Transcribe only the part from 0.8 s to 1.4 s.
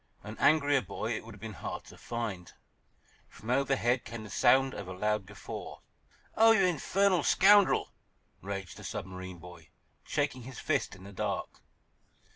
boy it would have